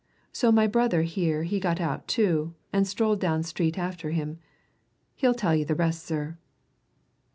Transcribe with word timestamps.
So 0.31 0.51
my 0.51 0.65
brother 0.65 1.03
here 1.03 1.43
he 1.43 1.59
got 1.59 1.79
out 1.79 2.07
too, 2.07 2.55
and 2.73 2.87
strolled 2.87 3.19
down 3.19 3.43
street 3.43 3.77
after 3.77 4.09
him. 4.09 4.39
He'll 5.13 5.35
tell 5.35 5.55
you 5.55 5.63
the 5.63 5.75
rest, 5.75 6.03
sir." 6.07 6.39